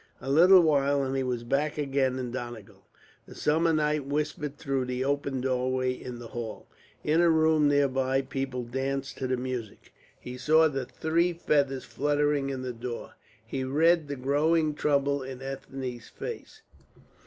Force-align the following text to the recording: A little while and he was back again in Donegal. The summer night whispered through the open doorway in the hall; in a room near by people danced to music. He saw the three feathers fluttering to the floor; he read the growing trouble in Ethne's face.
A 0.19 0.31
little 0.31 0.61
while 0.61 1.03
and 1.03 1.15
he 1.15 1.21
was 1.21 1.43
back 1.43 1.77
again 1.77 2.17
in 2.17 2.31
Donegal. 2.31 2.87
The 3.27 3.35
summer 3.35 3.71
night 3.71 4.03
whispered 4.07 4.57
through 4.57 4.85
the 4.85 5.05
open 5.05 5.41
doorway 5.41 5.91
in 5.91 6.17
the 6.17 6.29
hall; 6.29 6.65
in 7.03 7.21
a 7.21 7.29
room 7.29 7.67
near 7.67 7.87
by 7.87 8.23
people 8.23 8.63
danced 8.63 9.19
to 9.19 9.37
music. 9.37 9.93
He 10.19 10.39
saw 10.39 10.67
the 10.69 10.85
three 10.85 11.33
feathers 11.33 11.83
fluttering 11.85 12.47
to 12.47 12.57
the 12.57 12.73
floor; 12.73 13.13
he 13.45 13.63
read 13.63 14.07
the 14.07 14.15
growing 14.15 14.73
trouble 14.73 15.21
in 15.21 15.39
Ethne's 15.39 16.07
face. 16.09 16.63